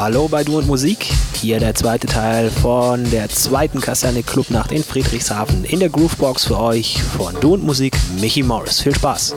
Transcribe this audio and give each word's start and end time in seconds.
Hallo 0.00 0.28
bei 0.28 0.44
Du 0.44 0.56
und 0.56 0.66
Musik. 0.66 1.12
Hier 1.34 1.60
der 1.60 1.74
zweite 1.74 2.06
Teil 2.06 2.48
von 2.50 3.10
der 3.10 3.28
zweiten 3.28 3.82
Kaserne 3.82 4.22
Clubnacht 4.22 4.72
in 4.72 4.82
Friedrichshafen 4.82 5.62
in 5.66 5.78
der 5.78 5.90
Groovebox 5.90 6.46
für 6.46 6.58
euch 6.58 7.02
von 7.02 7.38
Du 7.42 7.52
und 7.52 7.64
Musik 7.64 7.94
Michi 8.18 8.42
Morris. 8.42 8.80
Viel 8.80 8.94
Spaß. 8.94 9.34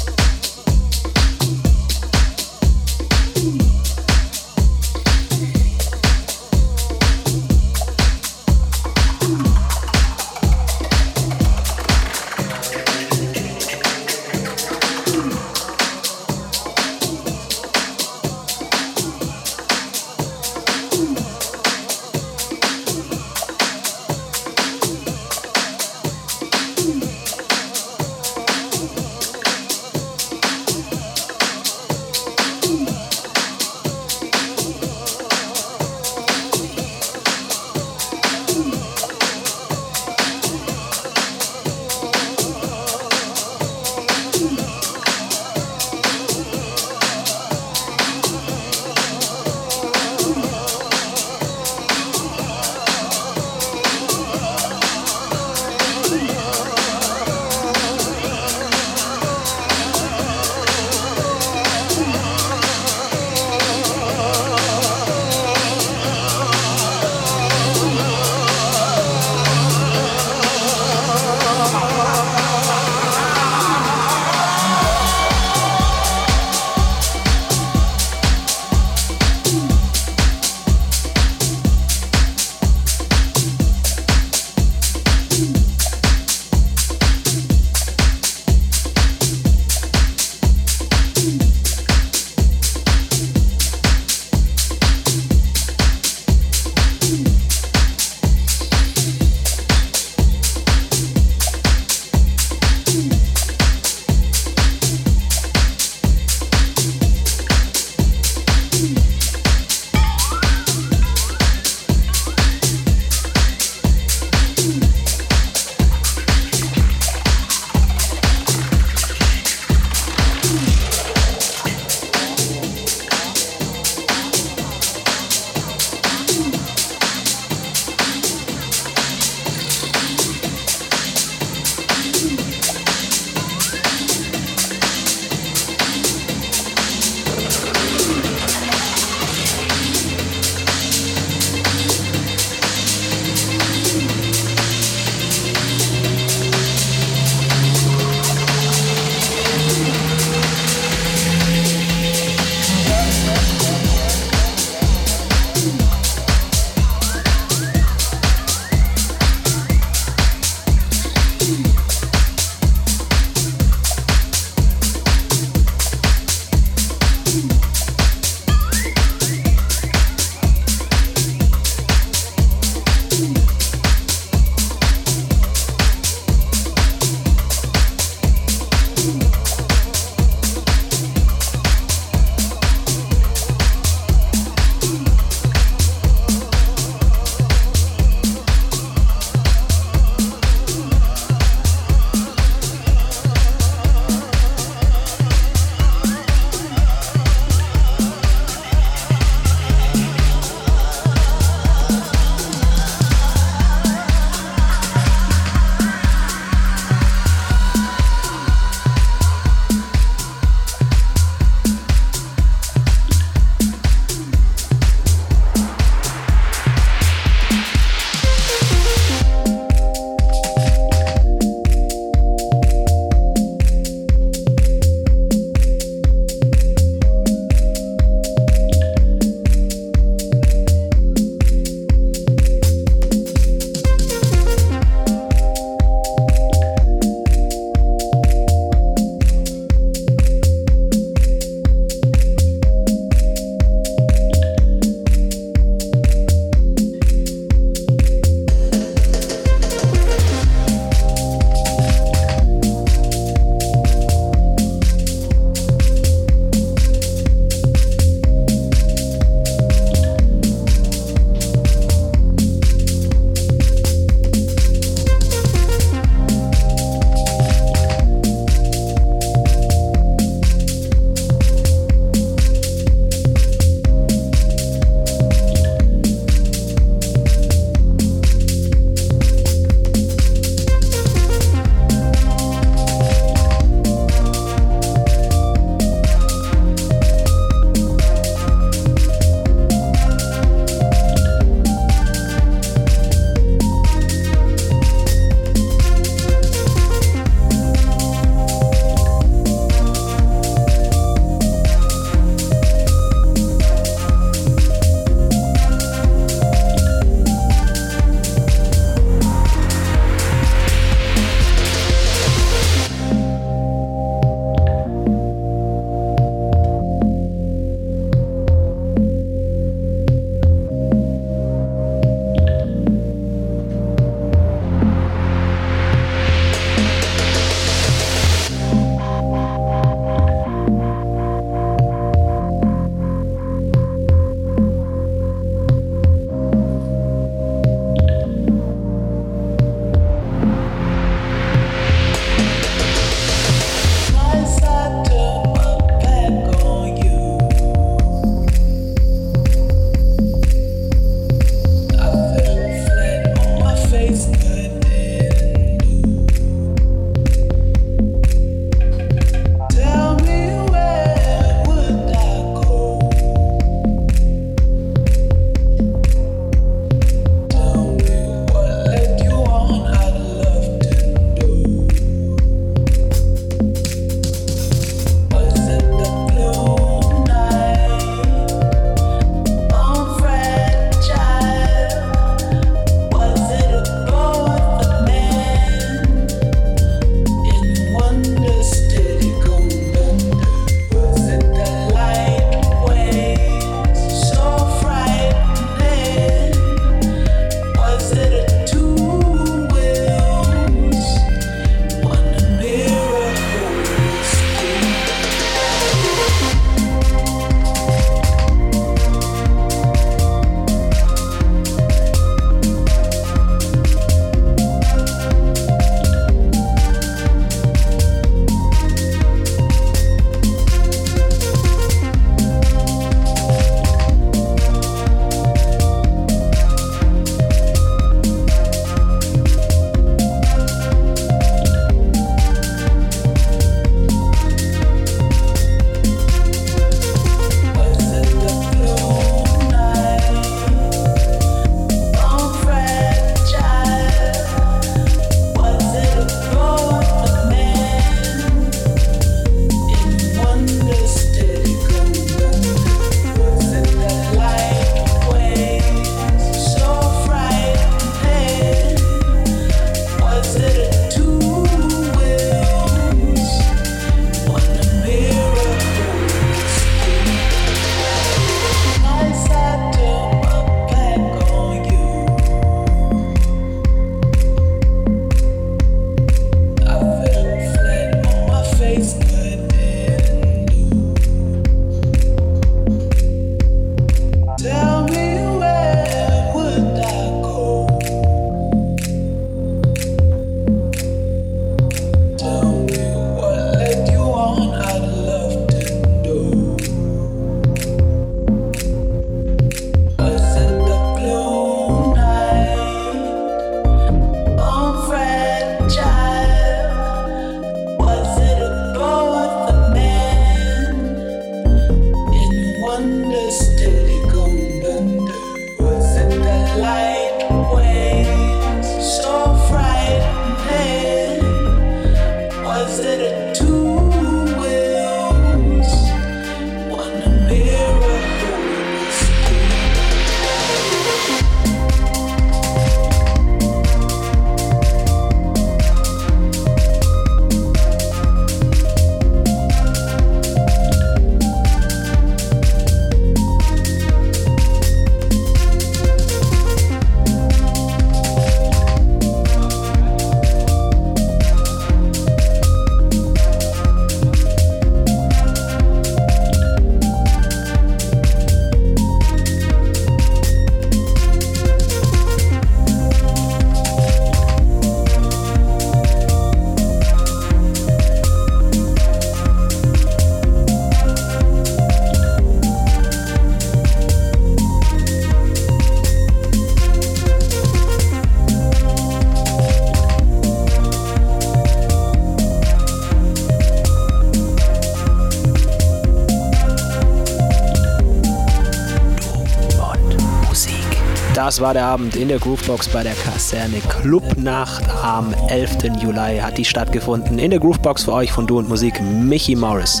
War 591.60 591.74
der 591.74 591.84
Abend 591.84 592.16
in 592.16 592.28
der 592.28 592.38
Groovebox 592.38 592.88
bei 592.88 593.02
der 593.02 593.12
Kaserne 593.12 593.80
Clubnacht 593.80 594.82
am 595.02 595.34
11. 595.48 596.00
Juli 596.02 596.38
hat 596.38 596.56
die 596.56 596.64
stattgefunden. 596.64 597.38
In 597.38 597.50
der 597.50 597.60
Groovebox 597.60 598.04
für 598.04 598.14
euch 598.14 598.32
von 598.32 598.46
Du 598.46 598.58
und 598.58 598.66
Musik 598.66 598.98
Michi 599.02 599.56
Morris. 599.56 600.00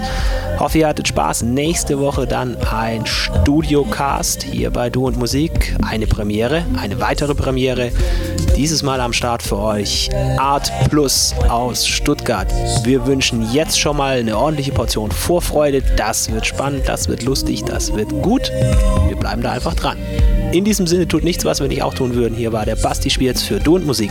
Hoffe, 0.58 0.78
ihr 0.78 0.88
hattet 0.88 1.08
Spaß. 1.08 1.42
Nächste 1.42 1.98
Woche 1.98 2.26
dann 2.26 2.56
ein 2.72 3.04
Studiocast 3.04 4.42
hier 4.42 4.70
bei 4.70 4.88
Du 4.88 5.06
und 5.06 5.18
Musik. 5.18 5.76
Eine 5.86 6.06
Premiere, 6.06 6.64
eine 6.80 6.98
weitere 6.98 7.34
Premiere. 7.34 7.92
Dieses 8.56 8.82
Mal 8.82 9.00
am 9.00 9.12
Start 9.12 9.42
für 9.42 9.58
euch 9.58 10.08
Art 10.38 10.72
Plus 10.88 11.34
aus 11.50 11.86
Stuttgart. 11.86 12.48
Wir 12.84 13.06
wünschen 13.06 13.52
jetzt 13.52 13.78
schon 13.78 13.98
mal 13.98 14.18
eine 14.18 14.36
ordentliche 14.36 14.72
Portion 14.72 15.10
Vorfreude. 15.10 15.82
Das 15.96 16.32
wird 16.32 16.46
spannend, 16.46 16.88
das 16.88 17.08
wird 17.08 17.22
lustig, 17.22 17.64
das 17.64 17.94
wird 17.94 18.10
gut. 18.22 18.50
Wir 19.08 19.16
bleiben 19.16 19.42
da 19.42 19.52
einfach 19.52 19.74
dran. 19.74 19.98
In 20.52 20.64
diesem 20.64 20.88
Sinne 20.88 21.06
tut 21.06 21.22
nichts, 21.22 21.44
was 21.44 21.60
wir 21.60 21.68
nicht 21.68 21.82
auch 21.82 21.94
tun 21.94 22.14
würden. 22.14 22.34
Hier 22.34 22.52
war 22.52 22.66
der 22.66 22.74
Basti 22.74 23.08
Spierz 23.08 23.42
für 23.42 23.60
Du 23.60 23.76
und 23.76 23.86
Musik. 23.86 24.10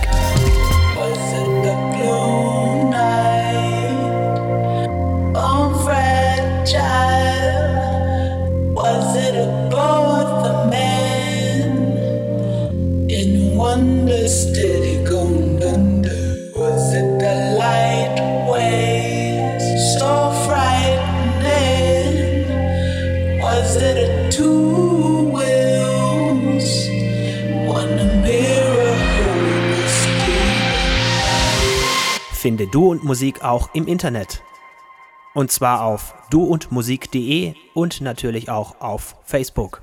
Musik 33.10 33.44
auch 33.44 33.73
im 33.73 33.88
Internet. 33.88 34.44
Und 35.34 35.52
zwar 35.52 35.84
auf 35.84 36.14
duundmusik.de 36.30 37.56
und 37.73 38.02
natürlich 38.02 38.52
auch 38.52 38.81
auf 38.81 39.15
Facebook. 39.23 39.81